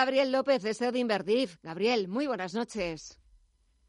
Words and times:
Gabriel 0.00 0.32
López, 0.32 0.62
deseo 0.62 0.92
de 0.92 0.98
Inverdif. 0.98 1.58
Gabriel, 1.62 2.08
muy 2.08 2.26
buenas 2.26 2.54
noches. 2.54 3.20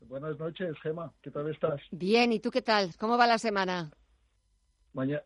Buenas 0.01 0.37
noches, 0.37 0.75
Gema. 0.83 1.13
¿Qué 1.21 1.31
tal 1.31 1.49
estás? 1.49 1.79
Bien, 1.89 2.33
¿y 2.33 2.41
tú 2.41 2.51
qué 2.51 2.61
tal? 2.61 2.89
¿Cómo 2.99 3.17
va 3.17 3.27
la 3.27 3.37
semana? 3.37 3.89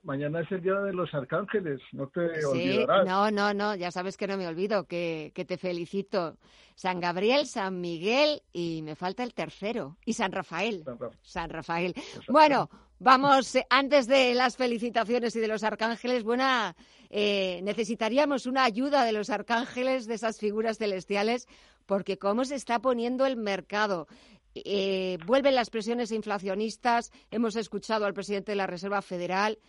mañana 0.03 0.41
es 0.41 0.51
el 0.51 0.61
día 0.61 0.75
de 0.75 0.93
los 0.93 1.11
arcángeles, 1.11 1.81
no 1.91 2.07
te 2.09 2.39
sí, 2.39 2.45
olvidarás. 2.45 3.07
No, 3.07 3.31
no, 3.31 3.51
no, 3.51 3.73
ya 3.73 3.89
sabes 3.89 4.15
que 4.15 4.27
no 4.27 4.37
me 4.37 4.47
olvido, 4.47 4.85
que, 4.85 5.31
que, 5.33 5.43
te 5.43 5.57
felicito. 5.57 6.37
San 6.75 6.99
Gabriel, 6.99 7.47
San 7.47 7.81
Miguel 7.81 8.43
y 8.53 8.83
me 8.83 8.95
falta 8.95 9.23
el 9.23 9.33
tercero. 9.33 9.97
Y 10.05 10.13
San 10.13 10.31
Rafael. 10.31 10.83
San, 10.85 10.99
Rafael. 10.99 11.19
San 11.23 11.49
Rafael. 11.49 11.95
Bueno, 12.29 12.69
vamos, 12.99 13.55
eh, 13.55 13.65
antes 13.69 14.07
de 14.07 14.33
las 14.33 14.57
felicitaciones 14.57 15.35
y 15.35 15.39
de 15.39 15.47
los 15.47 15.63
arcángeles, 15.63 16.23
buena, 16.23 16.75
eh, 17.09 17.59
necesitaríamos 17.63 18.45
una 18.45 18.63
ayuda 18.63 19.03
de 19.03 19.11
los 19.11 19.29
arcángeles, 19.29 20.07
de 20.07 20.15
esas 20.15 20.39
figuras 20.39 20.77
celestiales, 20.77 21.47
porque 21.85 22.17
cómo 22.17 22.45
se 22.45 22.55
está 22.55 22.79
poniendo 22.79 23.25
el 23.25 23.37
mercado. 23.37 24.07
Eh, 24.55 25.17
vuelven 25.25 25.55
las 25.55 25.69
presiones 25.69 26.11
inflacionistas, 26.11 27.11
hemos 27.29 27.55
escuchado 27.55 28.05
al 28.05 28.13
presidente 28.13 28.53
de 28.53 28.55
la 28.55 28.67
Reserva 28.67 29.01
Federal, 29.01 29.59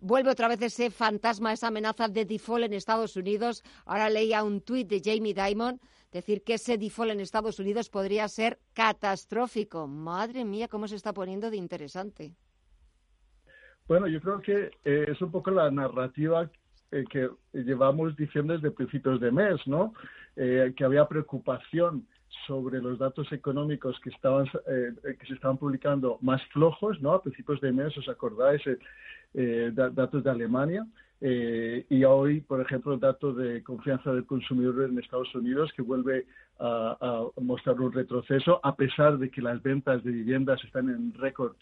vuelve 0.00 0.30
otra 0.30 0.48
vez 0.48 0.60
ese 0.60 0.90
fantasma, 0.90 1.52
esa 1.52 1.68
amenaza 1.68 2.08
de 2.08 2.26
default 2.26 2.64
en 2.64 2.74
Estados 2.74 3.16
Unidos. 3.16 3.62
Ahora 3.86 4.10
leía 4.10 4.44
un 4.44 4.60
tuit 4.60 4.86
de 4.86 5.00
Jamie 5.02 5.34
Dimon 5.34 5.80
decir 6.12 6.44
que 6.44 6.54
ese 6.54 6.78
default 6.78 7.12
en 7.12 7.20
Estados 7.20 7.58
Unidos 7.58 7.88
podría 7.88 8.28
ser 8.28 8.60
catastrófico. 8.74 9.86
Madre 9.86 10.44
mía, 10.44 10.68
cómo 10.68 10.88
se 10.88 10.96
está 10.96 11.12
poniendo 11.12 11.50
de 11.50 11.56
interesante. 11.56 12.34
Bueno, 13.86 14.06
yo 14.06 14.20
creo 14.20 14.40
que 14.40 14.70
eh, 14.84 15.04
es 15.08 15.20
un 15.20 15.30
poco 15.30 15.50
la 15.50 15.70
narrativa 15.70 16.50
eh, 16.90 17.04
que 17.10 17.28
llevamos 17.52 18.16
diciendo 18.16 18.54
desde 18.54 18.70
principios 18.70 19.20
de 19.20 19.30
mes, 19.30 19.60
¿no? 19.66 19.92
Eh, 20.36 20.72
que 20.74 20.84
había 20.84 21.06
preocupación 21.06 22.06
sobre 22.46 22.80
los 22.80 22.98
datos 22.98 23.30
económicos 23.32 24.00
que 24.00 24.10
estaban 24.10 24.46
eh, 24.66 25.16
que 25.18 25.26
se 25.26 25.34
estaban 25.34 25.58
publicando 25.58 26.18
más 26.22 26.42
flojos, 26.46 27.00
¿no? 27.02 27.12
A 27.12 27.22
principios 27.22 27.60
de 27.60 27.72
mes, 27.72 27.96
¿os 27.98 28.08
acordáis? 28.08 28.62
Eh, 29.34 29.70
datos 29.74 30.24
de 30.24 30.30
Alemania. 30.30 30.86
Eh, 31.20 31.84
y 31.90 32.04
hoy, 32.04 32.40
por 32.40 32.60
ejemplo, 32.60 32.94
el 32.94 33.00
dato 33.00 33.32
de 33.34 33.62
confianza 33.62 34.12
del 34.12 34.26
consumidor 34.26 34.82
en 34.84 34.98
Estados 34.98 35.34
Unidos 35.34 35.72
que 35.74 35.82
vuelve 35.82 36.26
a 36.58 37.24
mostrar 37.40 37.80
un 37.80 37.92
retroceso, 37.92 38.60
a 38.62 38.76
pesar 38.76 39.18
de 39.18 39.30
que 39.30 39.42
las 39.42 39.60
ventas 39.62 40.04
de 40.04 40.12
viviendas 40.12 40.62
están 40.64 40.88
en 40.88 41.12
récord 41.14 41.56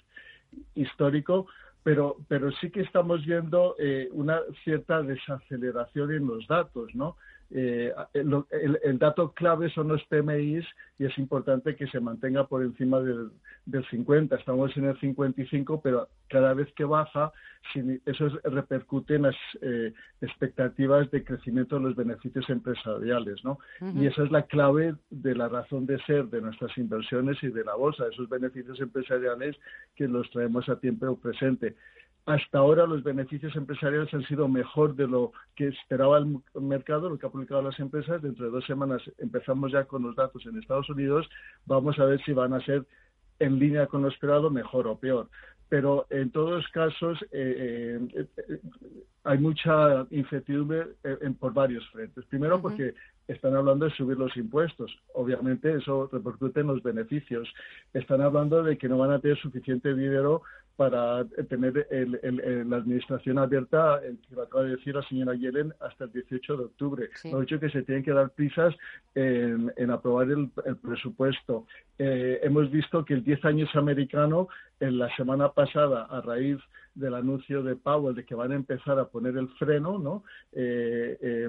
histórico, 0.75 1.47
pero, 1.83 2.17
pero 2.29 2.51
sí 2.53 2.71
que 2.71 2.81
estamos 2.81 3.25
viendo 3.25 3.75
eh, 3.79 4.09
una 4.13 4.41
cierta 4.65 5.03
desaceleración 5.03 6.13
en 6.13 6.27
los 6.27 6.47
datos, 6.47 6.95
¿no? 6.95 7.17
Eh, 7.55 7.93
el, 8.15 8.45
el, 8.83 8.99
dato 8.99 9.33
clave 9.33 9.69
son 9.71 9.89
los 9.89 10.03
PMIs 10.05 10.65
y 10.99 11.05
es 11.05 11.19
importante 11.19 11.77
que 11.77 11.87
se 11.89 12.01
mantenga 12.01 12.47
por 12.47 12.63
encima 12.63 13.01
del, 13.01 13.31
del 13.67 13.85
50. 13.91 14.37
Estamos 14.37 14.75
en 14.77 14.87
el 14.87 14.99
55, 14.99 15.83
pero 15.83 16.09
cada 16.29 16.55
vez 16.55 16.73
que 16.75 16.85
baja, 16.85 17.31
eso 18.07 18.29
repercute 18.45 19.17
en 19.17 19.23
las 19.23 19.37
eh, 19.61 19.93
expectativas 20.23 21.11
de 21.11 21.25
crecimiento 21.25 21.77
de 21.77 21.83
los 21.83 21.97
beneficios 21.97 22.49
empresariales, 22.49 23.45
¿no? 23.45 23.59
Y 23.95 24.07
esa 24.07 24.25
es 24.25 24.31
la 24.31 24.43
clave 24.43 24.95
de 25.11 25.35
la 25.35 25.49
razón 25.49 25.85
de 25.85 26.03
ser 26.05 26.27
de 26.29 26.41
nuestras 26.41 26.77
inversiones 26.79 27.37
y 27.43 27.49
de 27.49 27.65
la 27.65 27.75
bolsa, 27.75 28.07
esos 28.11 28.31
beneficios 28.31 28.81
empresariales 28.81 29.57
que 29.95 30.09
los 30.09 30.31
traemos 30.31 30.69
a 30.71 30.81
tiempo 30.81 31.19
presente 31.19 31.77
hasta 32.25 32.59
ahora 32.59 32.87
los 32.87 33.03
beneficios 33.03 33.55
empresariales 33.57 34.13
han 34.15 34.25
sido 34.25 34.47
mejor 34.47 34.95
de 34.95 35.09
lo 35.09 35.33
que 35.57 35.69
esperaba 35.69 36.19
el 36.19 36.39
mercado, 36.61 37.09
lo 37.09 37.19
que 37.19 37.27
ha 37.27 37.31
publicado 37.31 37.63
las 37.63 37.79
empresas. 37.81 38.23
Dentro 38.23 38.47
de 38.47 38.53
dos 38.53 38.65
semanas 38.65 39.03
empezamos 39.19 39.73
ya 39.73 39.85
con 39.85 40.03
los 40.03 40.15
datos 40.15 40.45
en 40.47 40.59
Estados 40.59 40.89
Unidos. 40.89 41.29
Vamos 41.67 41.99
a 41.99 42.05
ver 42.05 42.23
si 42.23 42.33
van 42.33 42.53
a 42.53 42.61
ser 42.61 42.87
en 43.41 43.59
línea 43.59 43.87
con 43.87 44.03
lo 44.03 44.09
esperado, 44.09 44.51
mejor 44.51 44.87
o 44.87 44.97
peor. 44.99 45.29
Pero 45.69 46.07
en 46.11 46.31
todos 46.31 46.51
los 46.51 46.69
casos 46.69 47.19
eh, 47.33 47.99
eh, 48.15 48.27
eh, 48.37 48.61
hay 49.25 49.39
mucha 49.39 50.07
incertidumbre 50.11 50.89
por 51.41 51.53
varios 51.53 51.89
frentes. 51.91 52.25
Primero, 52.27 52.61
porque 52.61 52.95
están 53.29 53.57
hablando 53.57 53.87
de 53.87 53.93
subir 53.93 54.19
los 54.19 54.37
impuestos. 54.37 54.97
Obviamente 55.15 55.73
eso 55.75 56.09
repercute 56.13 56.61
en 56.61 56.69
los 56.69 56.83
beneficios. 56.83 57.53
Están 57.93 58.21
hablando 58.21 58.63
de 58.63 58.77
que 58.77 58.89
no 58.89 58.99
van 58.99 59.13
a 59.13 59.21
tener 59.21 59.39
suficiente 59.39 59.95
dinero 59.95 60.43
para 60.77 61.25
tener 61.49 61.87
la 62.67 62.77
administración 62.79 63.39
abierta, 63.39 64.01
el 64.05 64.19
que 64.19 64.35
lo 64.35 64.43
acaba 64.43 64.65
de 64.65 64.77
decir 64.77 64.95
la 64.95 65.03
señora 65.03 65.35
Yellen, 65.35 65.73
hasta 65.81 66.05
el 66.05 66.13
18 66.13 66.57
de 66.57 66.65
octubre. 66.65 67.11
Sí. 67.15 67.31
Lo 67.31 67.41
dicho 67.41 67.61
que 67.61 67.71
se 67.71 67.83
tienen 67.83 68.03
que 68.03 68.13
dar 68.13 68.31
prisas 68.31 68.75
en, 69.15 69.73
en 69.77 69.91
aprobar 69.91 70.31
el, 70.31 70.51
el 70.65 70.77
presupuesto. 70.77 71.67
Eh, 71.99 72.41
hemos 72.43 72.71
visto 72.71 73.05
que 73.05 73.15
el 73.15 73.23
10 73.23 73.45
años 73.45 73.69
americano, 73.77 74.49
en 74.81 74.99
la 74.99 75.15
semana 75.15 75.51
pasada, 75.51 76.07
a 76.07 76.21
raíz 76.23 76.59
del 76.95 77.15
anuncio 77.15 77.63
de 77.63 77.77
Powell 77.77 78.15
de 78.15 78.25
que 78.25 78.35
van 78.35 78.53
a 78.53 78.57
empezar 78.57 78.99
a 78.99 79.07
poner 79.07 79.37
el 79.37 79.49
freno, 79.51 79.99
¿no? 79.99 80.25
Eh, 80.53 81.19
eh, 81.21 81.49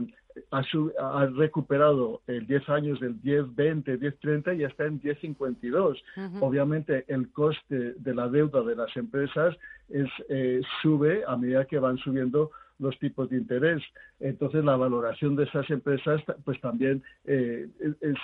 ha, 0.51 0.61
ha, 0.99 1.25
recuperado 1.27 2.21
el 2.27 2.45
10 2.47 2.69
años 2.69 2.99
del 2.99 3.21
10-20, 3.21 3.99
10-30 3.99 4.55
y 4.55 4.59
ya 4.59 4.67
está 4.67 4.85
en 4.85 5.01
10-52. 5.01 6.01
Uh 6.15 6.21
-huh. 6.21 6.37
Obviamente 6.41 7.05
el 7.07 7.31
coste 7.31 7.93
de 7.97 8.15
la 8.15 8.27
deuda 8.27 8.61
de 8.63 8.75
las 8.75 8.95
empresas 8.97 9.55
es, 9.89 10.09
eh, 10.29 10.61
sube 10.81 11.23
a 11.27 11.35
medida 11.37 11.65
que 11.65 11.79
van 11.79 11.97
subiendo 11.97 12.51
los 12.79 12.97
tipos 12.99 13.29
de 13.29 13.37
interés. 13.37 13.81
Entonces, 14.19 14.63
la 14.63 14.75
valoración 14.75 15.35
de 15.35 15.43
esas 15.43 15.69
empresas, 15.69 16.21
pues 16.43 16.59
también 16.61 17.03
eh, 17.25 17.67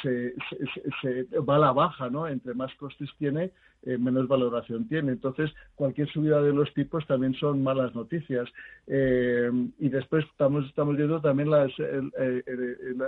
se, 0.02 0.34
se, 0.50 1.26
se, 1.30 1.40
va 1.40 1.56
a 1.56 1.60
la 1.60 1.72
baja, 1.72 2.10
¿no? 2.10 2.28
Entre 2.28 2.54
más 2.54 2.74
costes 2.76 3.10
tiene, 3.18 3.52
eh, 3.84 3.98
menos 3.98 4.28
valoración 4.28 4.88
tiene. 4.88 5.14
Entonces, 5.14 5.52
cualquier 5.76 6.10
subida 6.10 6.42
de 6.42 6.54
los 6.54 6.74
tipos 6.74 7.06
también 7.08 7.34
son 7.36 7.64
malas 7.64 7.96
noticias. 7.96 8.50
Eh, 8.88 9.50
y 9.80 9.90
después 9.90 10.26
estamos, 10.26 10.66
estamos 10.66 10.98
viendo 10.98 11.22
también 11.22 11.50
las, 11.50 11.72
eh, 11.80 12.02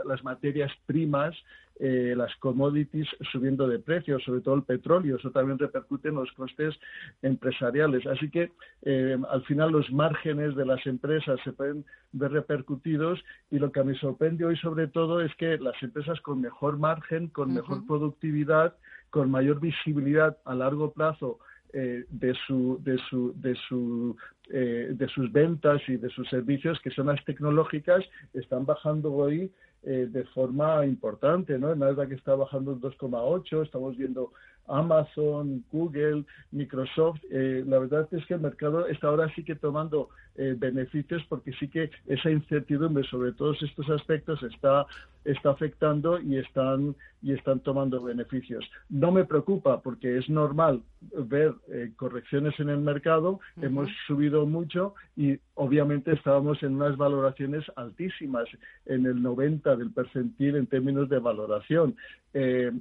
las 0.06 0.23
materias 0.23 0.72
primas 0.85 1.35
eh, 1.84 2.14
las 2.16 2.36
commodities 2.36 3.08
subiendo 3.31 3.68
de 3.68 3.80
precios, 3.80 4.24
sobre 4.24 4.42
todo 4.42 4.53
el 4.53 4.62
petróleo. 4.62 5.16
Eso 5.18 5.31
también 5.31 5.58
repercute 5.58 6.09
en 6.09 6.16
los 6.16 6.31
costes 6.34 6.75
empresariales. 7.24 8.06
Así 8.06 8.30
que 8.30 8.52
eh, 8.84 9.18
al 9.31 9.44
final 9.46 9.72
los 9.72 9.91
márgenes 9.91 10.56
de 10.56 10.68
las 10.68 10.86
empresas 10.86 11.40
se 11.44 11.53
pueden 11.53 11.84
ver 12.12 12.34
repercutidos 12.34 13.20
y 13.50 13.58
lo 13.58 13.72
que 13.72 13.84
mí 13.84 13.96
sorprende 13.97 14.46
hoy 14.46 14.58
sobre 14.58 14.90
todo 14.90 15.22
es 15.22 15.34
que 15.38 15.58
las 15.58 15.81
empresas 15.81 16.22
con 16.22 16.40
mejor 16.40 16.78
margen, 16.78 17.30
con 17.30 17.50
uh 17.50 17.52
-huh. 17.52 17.56
mejor 17.56 17.88
productividad, 17.88 18.75
con 19.09 19.31
mayor 19.31 19.59
visibilidad 19.59 20.38
a 20.46 20.53
largo 20.53 20.91
plazo 20.91 21.40
eh, 21.74 22.06
de, 22.09 22.36
su, 22.46 22.80
de, 22.84 22.97
su, 23.09 23.34
de, 23.38 23.56
su, 23.68 24.16
eh, 24.54 24.90
de 24.94 25.08
sus 25.08 25.32
ventas 25.32 25.82
y 25.88 25.98
de 25.98 26.10
sus 26.10 26.28
servicios, 26.30 26.80
que 26.82 26.92
son 26.92 27.08
las 27.08 27.24
tecnológicas, 27.26 28.04
están 28.34 28.66
bajando 28.66 29.14
hoy 29.14 29.52
eh, 29.84 30.08
de 30.12 30.24
forma 30.26 30.86
importante, 30.86 31.58
¿no? 31.58 31.76
Nada 31.76 32.08
que 32.08 32.16
está 32.16 32.36
bajando 32.36 32.74
un 32.74 32.82
2,8, 32.82 33.64
estamos 33.64 33.98
viendo 33.98 34.32
Amazon, 34.68 35.64
Google, 35.72 36.24
Microsoft. 36.52 37.20
Eh, 37.30 37.64
la 37.68 37.80
verdad 37.80 38.08
es 38.12 38.26
que 38.26 38.36
el 38.36 38.42
mercado 38.42 38.88
está 38.88 39.08
ahora 39.08 39.34
sí 39.36 39.44
que 39.44 39.56
tomando 39.56 40.10
eh, 40.36 40.56
beneficios 40.58 41.22
porque 41.28 41.52
sí 41.54 41.68
que 41.68 41.92
esa 42.08 42.32
incertidumbre 42.32 43.04
sobre 43.06 43.34
todos 43.34 43.62
estos 43.62 43.90
aspectos 43.90 44.42
está, 44.44 44.86
está 45.26 45.52
afectando 45.52 46.20
y 46.20 46.38
están, 46.38 46.96
y 47.22 47.34
están 47.34 47.60
tomando 47.60 48.02
beneficios. 48.02 48.64
No 48.90 49.12
me 49.12 49.26
preocupa 49.26 49.82
porque 49.82 50.18
es 50.18 50.30
normal 50.30 50.82
ver 51.02 51.54
eh, 51.70 51.92
correcciones 51.96 52.58
en 52.60 52.70
el 52.70 52.80
mercado. 52.80 53.32
Uh 53.32 53.40
-huh. 53.62 53.66
Hemos 53.66 53.90
subido 54.08 54.41
mucho 54.46 54.96
y 55.16 55.38
obviamente 55.56 56.13
estábamos 56.13 56.62
en 56.63 56.75
unas 56.75 56.97
valoraciones 56.97 57.63
altísimas, 57.75 58.47
en 58.85 59.06
el 59.06 59.22
90 59.22 59.75
del 59.75 59.91
percentil 59.91 60.56
en 60.56 60.68
términos 60.68 61.09
de 61.09 61.19
valoración. 61.19 61.96
Eh, 62.34 62.72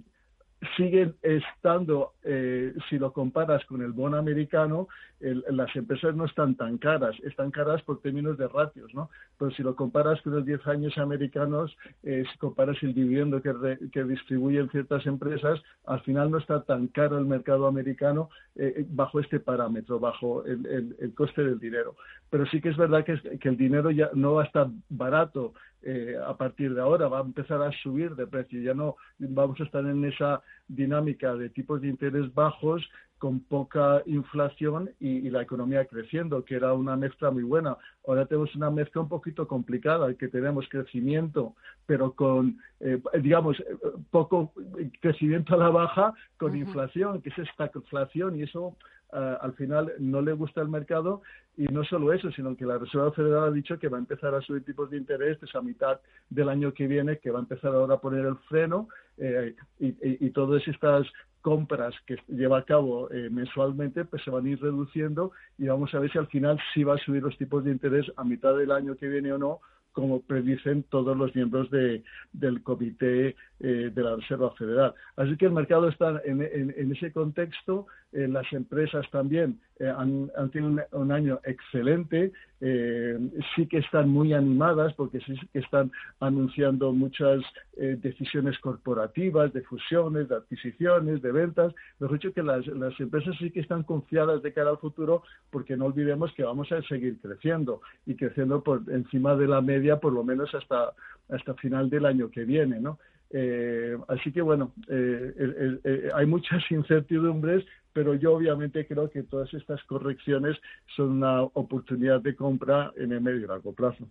siguen 0.77 1.15
estando, 1.23 2.13
eh, 2.23 2.75
si 2.89 2.99
lo 2.99 3.13
comparas 3.13 3.65
con 3.65 3.83
el 3.83 3.93
bono 3.93 4.19
americano, 4.19 4.89
el, 5.21 5.45
las 5.51 5.75
empresas 5.77 6.15
no 6.15 6.25
están 6.25 6.55
tan 6.55 6.79
caras, 6.79 7.15
están 7.23 7.51
caras 7.51 7.83
por 7.83 8.01
términos 8.01 8.39
de 8.39 8.49
ratios, 8.49 8.93
¿no? 8.95 9.11
Pero 9.39 9.51
si 9.53 9.63
lo 9.63 9.75
comparas 9.75 10.21
con 10.23 10.35
los 10.35 10.45
10 10.45 10.67
años 10.67 10.97
americanos, 10.99 11.77
eh, 12.03 12.25
si 12.31 12.39
comparas 12.39 12.77
el 12.83 12.95
dividendo 12.95 13.41
que, 13.43 13.53
re, 13.53 13.79
que, 13.93 14.05
distribuyen 14.05 14.71
ciertas 14.71 15.07
empresas, 15.07 15.61
al 15.87 16.01
final 16.01 16.31
no 16.31 16.39
está 16.39 16.63
tan 16.63 16.89
caro 16.89 17.19
el 17.19 17.27
mercado 17.27 17.67
americano 17.67 18.31
eh, 18.57 18.85
bajo 18.89 19.21
este 19.21 19.41
parámetro, 19.41 19.99
bajo 19.99 20.45
el, 20.45 20.67
el, 20.67 20.97
el, 20.99 21.15
coste 21.15 21.45
del 21.45 21.59
dinero. 21.59 21.97
Pero 22.31 22.47
sí 22.47 22.61
que 22.61 22.71
es 22.71 22.77
verdad 22.77 23.05
que, 23.05 23.39
que 23.39 23.49
el 23.49 23.57
dinero 23.57 23.91
ya 23.91 24.11
no 24.15 24.35
va 24.35 24.43
a 24.43 24.47
estar 24.47 24.69
barato 24.89 25.55
eh, 25.83 26.17
a 26.25 26.37
partir 26.37 26.75
de 26.75 26.81
ahora, 26.81 27.09
va 27.09 27.19
a 27.19 27.23
empezar 27.23 27.63
a 27.63 27.73
subir 27.83 28.15
de 28.15 28.27
precio. 28.27 28.61
Ya 28.61 28.75
no 28.75 28.97
vamos 29.19 29.61
a 29.61 29.65
estar 29.65 29.85
en 29.85 30.05
esa 30.05 30.43
dinámica 30.69 31.35
de 31.35 31.51
tipos 31.51 31.81
de 31.81 31.89
interés 31.89 32.33
bajos 32.35 32.89
con 33.19 33.41
poca 33.41 34.03
inflación 34.07 34.91
y, 34.99 35.29
la 35.29 35.43
economía 35.43 35.85
creciendo, 35.85 36.43
que 36.43 36.55
era 36.55 36.73
una 36.73 36.97
mezcla 36.97 37.31
muy 37.31 37.43
buena. 37.43 37.77
Ahora 38.07 38.25
tenemos 38.25 38.55
una 38.57 38.71
mezcla 38.71 39.03
un 39.03 39.11
poquito 39.11 39.47
complicada, 39.47 40.15
que 40.15 40.29
tenemos 40.29 40.67
crecimiento, 40.71 41.55
pero 41.85 42.13
con, 42.15 42.59
eh, 42.81 42.99
digamos, 43.21 43.63
poco 44.11 44.55
crecimiento 45.01 45.55
a 45.55 45.59
la 45.59 45.69
baja, 45.69 46.15
con 46.39 46.57
inflación, 46.57 47.21
que 47.21 47.29
es 47.29 47.39
esta 47.39 47.71
inflación, 47.75 48.37
y 48.37 48.45
eso 48.45 48.75
eh, 49.13 49.37
al 49.41 49.53
final 49.55 49.93
no 49.99 50.21
le 50.23 50.33
gusta 50.33 50.61
el 50.61 50.69
mercado 50.69 51.23
y 51.57 51.65
no 51.65 51.85
solo 51.85 52.13
eso, 52.13 52.31
sino 52.31 52.57
que 52.57 52.65
la 52.65 52.79
Reserva 52.79 53.13
Federal 53.13 53.45
ha 53.45 53.51
dicho 53.51 53.79
que 53.79 53.89
va 53.89 53.99
a 53.99 54.01
empezar 54.01 54.35
a 54.35 54.41
subir 54.41 54.65
tipos 54.65 54.91
de 54.91 54.97
interés 54.97 55.43
esa 55.43 55.61
mitad 55.61 56.01
del 56.29 56.49
año 56.49 56.73
que 56.73 56.87
viene, 56.87 57.19
que 57.19 57.31
va 57.31 57.39
a 57.39 57.43
empezar 57.43 57.75
ahora 57.75 57.95
a 57.95 58.01
poner 58.01 58.25
el 58.25 58.37
freno 58.49 58.89
eh, 59.19 59.55
y, 59.79 60.31
todas 60.31 60.67
estas 60.69 61.07
compras 61.43 61.95
que 62.07 62.17
lleva 62.29 62.59
a 62.59 62.65
cabo 62.65 63.11
eh, 63.11 63.29
mensualmente 63.31 64.05
pues 64.05 64.23
se 64.23 64.31
van 64.31 64.47
a 64.47 64.51
ir 64.51 64.61
reduciendo 64.61 65.33
y 65.59 65.67
vamos 65.67 65.93
a 65.95 65.99
ver 65.99 66.11
si 66.13 66.19
al 66.19 66.29
final 66.29 66.59
sí 66.73 66.85
va 66.85 66.95
a 66.95 66.99
subir 66.99 67.23
los 67.23 67.37
tipos 67.37 67.65
de 67.65 67.73
interés 67.73 68.07
a 68.17 68.25
mitad 68.25 68.57
del 68.57 68.71
año 68.71 68.97
que 68.97 69.09
viene 69.09 69.33
o 69.33 69.39
no 69.39 69.61
como 69.93 70.21
predicen 70.21 70.85
todos 70.85 71.17
los 71.17 71.35
miembros 71.35 71.71
de, 71.71 72.03
del 72.33 72.63
Comité 72.63 73.37
eh, 73.61 73.91
de 73.95 74.03
la 74.03 74.17
Reserva 74.17 74.51
Federal. 74.53 74.95
Así 75.17 75.37
que 75.37 75.47
el 75.47 75.53
mercado 75.53 75.89
está 75.89 76.21
en, 76.25 76.43
en 76.43 76.93
ese 76.93 77.13
contexto 77.13 77.87
eh, 78.13 78.27
las 78.27 78.53
empresas 78.53 79.09
también 79.13 79.61
eh, 79.79 79.87
han, 79.87 80.31
tenido 80.51 80.85
un, 80.91 81.13
año 81.13 81.41
excelente, 81.45 82.33
eh, 82.61 83.19
sí 83.55 83.67
que 83.67 83.79
están 83.79 84.09
muy 84.09 84.33
animadas 84.33 84.93
porque 84.95 85.21
sí 85.21 85.35
que 85.53 85.59
están 85.59 85.91
anunciando 86.21 86.93
muchas 86.93 87.41
decisiones 87.77 88.59
corporativas, 88.59 89.55
de 89.55 89.63
fusiones, 89.63 90.29
de 90.29 90.35
adquisiciones, 90.37 91.23
de 91.23 91.33
ventas. 91.33 91.75
Mejor 91.99 92.19
dicho, 92.19 92.35
que 92.35 92.43
las, 92.43 92.67
las 92.67 92.99
empresas 93.01 93.35
sí 93.39 93.51
que 93.51 93.61
están 93.61 93.85
confiadas 93.85 94.43
de 94.43 94.53
cara 94.53 94.71
al 94.71 94.79
futuro 94.79 95.23
porque 95.51 95.77
no 95.77 95.87
olvidemos 95.87 96.33
que 96.35 96.45
vamos 96.45 96.71
a 96.73 96.83
seguir 96.83 97.19
creciendo 97.21 97.81
y 98.05 98.17
creciendo 98.17 98.63
por 98.63 98.83
encima 98.91 99.35
de 99.35 99.49
la 99.49 99.61
media 99.61 99.99
por 99.99 100.13
lo 100.13 100.25
menos 100.25 100.55
hasta, 100.55 100.93
hasta 101.29 101.55
final 101.55 101.89
del 101.89 102.07
año 102.07 102.31
que 102.31 102.45
viene, 102.45 102.81
¿no? 102.81 102.99
Eh, 103.33 103.97
así 104.09 104.33
que 104.33 104.43
bueno, 104.43 104.73
eh, 104.89 105.81
eh, 105.85 106.09
hay 106.15 106.27
muchas 106.27 106.63
incertidumbres, 106.71 107.65
pero 107.93 108.15
yo 108.15 108.35
obviamente 108.35 108.87
creo 108.87 109.11
que 109.11 109.23
todas 109.23 109.53
estas 109.55 109.83
correcciones 109.85 110.57
son 110.97 111.11
una 111.11 111.43
oportunidad 111.43 112.21
de 112.21 112.37
compra 112.37 112.93
en 112.97 113.13
el 113.13 113.21
medio 113.21 113.41
y 113.41 113.47
largo 113.47 113.73
plazo. 113.73 114.09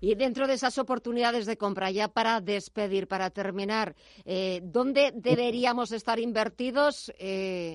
Y 0.00 0.14
dentro 0.14 0.46
de 0.46 0.54
esas 0.54 0.78
oportunidades 0.78 1.44
de 1.44 1.58
compra, 1.58 1.90
ya 1.90 2.08
para 2.08 2.40
despedir, 2.40 3.06
para 3.06 3.28
terminar, 3.28 3.94
¿dónde 4.62 5.12
deberíamos 5.14 5.92
estar 5.92 6.18
invertidos? 6.18 7.12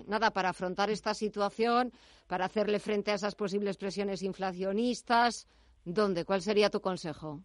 nada, 0.08 0.32
para 0.32 0.50
afrontar 0.50 0.90
esta 0.90 1.14
situación, 1.14 1.92
para 2.26 2.46
hacerle 2.46 2.80
frente 2.80 3.12
a 3.12 3.16
esas 3.16 3.36
posibles 3.36 3.78
presiones 3.78 4.24
inflacionistas. 4.24 5.48
¿Dónde? 5.86 6.26
¿Cuál 6.26 6.42
sería 6.42 6.72
tu 6.72 6.82
consejo? 6.82 7.44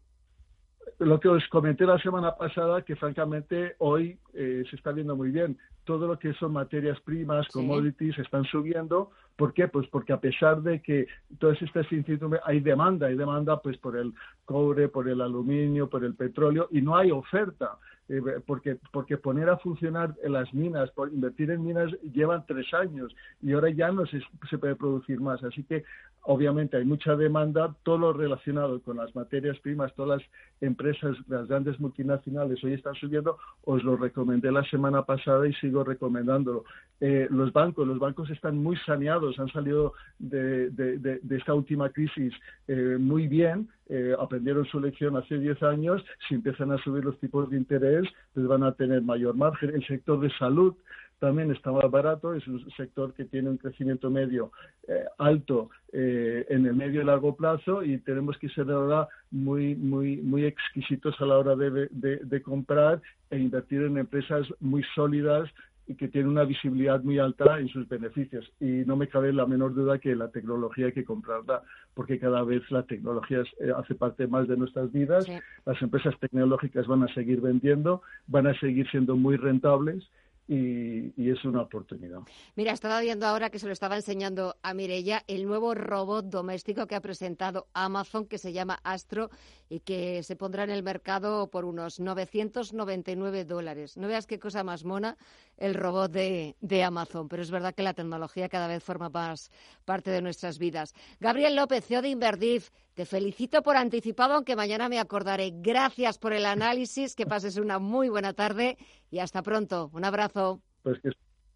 Lo 0.99 1.20
que 1.20 1.29
os 1.29 1.46
comenté 1.49 1.85
la 1.87 1.99
semana 1.99 2.35
pasada, 2.37 2.82
que 2.82 2.96
francamente 2.96 3.75
hoy 3.79 4.19
eh, 4.32 4.64
se 4.69 4.76
está 4.76 4.93
viendo 4.93 5.17
muy 5.17 5.31
bien. 5.31 5.58
Todo 5.85 6.06
lo 6.06 6.19
que 6.19 6.32
son 6.35 6.52
materias 6.52 6.99
primas, 7.00 7.46
commodities, 7.49 8.19
están 8.19 8.44
subiendo. 8.44 9.11
¿Por 9.37 9.52
qué? 9.52 9.69
Pues 9.69 9.87
porque 9.88 10.12
a 10.12 10.20
pesar 10.20 10.62
de 10.62 10.81
que 10.81 11.06
todas 11.38 11.61
estas 11.61 11.91
incertidumbres, 11.93 12.43
hay 12.46 12.61
demanda, 12.61 13.08
hay 13.08 13.17
demanda 13.17 13.61
pues 13.61 13.76
por 13.79 13.96
el 13.96 14.14
cobre, 14.44 14.88
por 14.88 15.08
el 15.08 15.20
aluminio, 15.20 15.88
por 15.88 16.05
el 16.05 16.14
petróleo, 16.14 16.69
y 16.70 16.81
no 16.81 16.96
hay 16.96 17.11
oferta. 17.11 17.79
Eh, 18.08 18.20
porque, 18.46 18.76
porque 18.92 19.16
poner 19.16 19.48
a 19.48 19.56
funcionar 19.56 20.14
las 20.24 20.52
minas, 20.52 20.90
por 20.90 21.10
invertir 21.10 21.50
en 21.50 21.64
minas 21.64 21.90
llevan 22.12 22.44
tres 22.46 22.66
años 22.74 23.14
y 23.40 23.52
ahora 23.52 23.70
ya 23.70 23.90
no 23.90 24.04
se, 24.04 24.20
se 24.50 24.58
puede 24.58 24.76
producir 24.76 25.20
más. 25.20 25.42
Así 25.42 25.64
que 25.64 25.84
obviamente 26.24 26.76
hay 26.76 26.84
mucha 26.84 27.16
demanda, 27.16 27.74
todo 27.82 27.98
lo 27.98 28.12
relacionado 28.12 28.80
con 28.82 28.96
las 28.96 29.14
materias 29.14 29.58
primas, 29.60 29.94
todas 29.94 30.20
las 30.20 30.30
empresas, 30.60 31.16
las 31.28 31.46
grandes 31.48 31.78
multinacionales 31.80 32.62
hoy 32.64 32.74
están 32.74 32.94
subiendo, 32.94 33.38
os 33.64 33.82
lo 33.84 33.96
recomendé 33.96 34.50
la 34.50 34.64
semana 34.64 35.02
pasada 35.02 35.46
y 35.46 35.52
sigo 35.54 35.84
recomendándolo. 35.84 36.64
Eh, 37.00 37.26
los 37.30 37.52
bancos, 37.52 37.86
los 37.86 37.98
bancos 37.98 38.30
están 38.30 38.56
muy 38.56 38.76
saneados, 38.86 39.38
han 39.38 39.48
salido 39.48 39.92
de, 40.18 41.20
esta 41.30 41.54
última 41.54 41.90
crisis 41.90 42.32
eh, 42.68 42.96
muy 42.98 43.28
bien, 43.28 43.68
eh, 43.88 44.14
aprendieron 44.19 44.64
su 44.66 44.81
lección 44.81 45.16
hace 45.16 45.38
10 45.38 45.62
años, 45.62 46.04
si 46.28 46.34
empiezan 46.34 46.72
a 46.72 46.78
subir 46.78 47.04
los 47.04 47.19
tipos 47.19 47.50
de 47.50 47.56
interés, 47.56 48.08
pues 48.32 48.46
van 48.46 48.62
a 48.62 48.72
tener 48.72 49.02
mayor 49.02 49.34
margen. 49.34 49.70
El 49.70 49.86
sector 49.86 50.20
de 50.20 50.31
salud 50.38 50.75
también 51.19 51.50
está 51.50 51.70
más 51.70 51.90
barato, 51.90 52.34
es 52.34 52.46
un 52.46 52.69
sector 52.72 53.14
que 53.14 53.25
tiene 53.25 53.48
un 53.48 53.56
crecimiento 53.56 54.10
medio 54.10 54.52
eh, 54.88 55.04
alto 55.19 55.70
eh, 55.92 56.44
en 56.48 56.66
el 56.66 56.75
medio 56.75 57.02
y 57.02 57.04
largo 57.04 57.36
plazo 57.36 57.82
y 57.82 57.98
tenemos 57.98 58.36
que 58.38 58.48
ser 58.50 58.70
ahora 58.70 59.08
muy, 59.31 59.75
muy, 59.75 60.16
muy 60.19 60.44
exquisitos 60.44 61.19
a 61.20 61.26
la 61.26 61.38
hora 61.38 61.56
de, 61.56 61.88
de 61.90 62.42
comprar 62.42 63.00
e 63.31 63.38
invertir 63.38 63.82
en 63.82 63.98
empresas 63.98 64.46
muy 64.60 64.82
sólidas 64.94 65.48
y 65.86 65.94
que 65.94 66.08
tiene 66.08 66.28
una 66.28 66.44
visibilidad 66.44 67.02
muy 67.02 67.19
alta 67.19 67.58
en 67.58 67.69
sus 67.69 67.88
beneficios. 67.88 68.50
Y 68.60 68.84
no 68.86 68.96
me 68.96 69.08
cabe 69.08 69.32
la 69.32 69.46
menor 69.46 69.75
duda 69.75 69.98
que 69.98 70.14
la 70.14 70.28
tecnología 70.28 70.86
hay 70.86 70.92
que 70.92 71.04
comprarla 71.04 71.62
porque 71.94 72.19
cada 72.19 72.42
vez 72.42 72.62
la 72.70 72.84
tecnología 72.84 73.42
eh, 73.60 73.72
hace 73.76 73.94
parte 73.94 74.26
más 74.26 74.48
de 74.48 74.56
nuestras 74.56 74.90
vidas. 74.92 75.26
Las 75.66 75.81
empresas 75.82 76.14
tecnológicas 76.20 76.86
van 76.86 77.02
a 77.02 77.14
seguir 77.14 77.40
vendiendo, 77.40 78.02
van 78.26 78.46
a 78.46 78.58
seguir 78.58 78.88
siendo 78.90 79.16
muy 79.16 79.36
rentables 79.36 80.08
y, 80.46 81.31
es 81.31 81.44
una 81.44 81.62
oportunidad. 81.62 82.20
Mira, 82.54 82.72
estaba 82.72 83.00
viendo 83.00 83.26
ahora 83.26 83.50
que 83.50 83.58
se 83.58 83.66
lo 83.66 83.72
estaba 83.72 83.96
enseñando 83.96 84.56
a 84.62 84.75
Mirella 84.75 85.22
el 85.26 85.46
nuevo 85.46 85.75
robot 85.75 86.26
doméstico 86.26 86.86
que 86.86 86.94
ha 86.94 87.00
presentado 87.00 87.66
Amazon 87.72 88.26
que 88.26 88.38
se 88.38 88.52
llama 88.52 88.78
Astro 88.84 89.31
y 89.69 89.81
que 89.81 90.22
se 90.22 90.36
pondrá 90.36 90.64
en 90.64 90.70
el 90.70 90.82
mercado 90.82 91.50
por 91.50 91.64
unos 91.64 91.98
999 91.98 93.44
dólares. 93.44 93.96
No 93.96 94.06
veas 94.06 94.26
qué 94.26 94.38
cosa 94.38 94.62
más 94.64 94.84
mona 94.84 95.16
el 95.56 95.74
robot 95.74 96.10
de, 96.10 96.84
Amazon, 96.84 97.28
pero 97.28 97.42
es 97.42 97.50
verdad 97.50 97.74
que 97.74 97.82
la 97.82 97.94
tecnología 97.94 98.48
cada 98.48 98.68
vez 98.68 98.82
forma 98.82 99.08
más 99.08 99.50
parte 99.84 100.10
de 100.10 100.22
nuestras 100.22 100.58
vidas. 100.58 100.94
Gabriel 101.20 101.56
López, 101.56 101.86
CEO 101.86 102.02
de 102.02 102.08
Inverdif, 102.08 102.70
te 102.94 103.06
felicito 103.06 103.62
por 103.62 103.76
anticipado, 103.76 104.34
aunque 104.34 104.56
mañana 104.56 104.88
me 104.88 104.98
acordaré. 104.98 105.50
Gracias 105.54 106.18
por 106.18 106.32
el 106.32 106.46
análisis, 106.46 107.14
que 107.14 107.26
pases 107.26 107.56
una 107.56 107.78
muy 107.78 108.08
buena 108.08 108.32
tarde 108.32 108.76
y 109.10 109.18
hasta 109.18 109.42
pronto. 109.42 109.90
Un 109.92 110.04
abrazo. 110.04 110.60
Pues 110.82 111.00
que, 111.00 111.10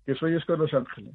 que 0.06 0.14
soy 0.14 0.40
con 0.44 0.58
Los 0.58 0.72
Ángeles. 0.72 1.06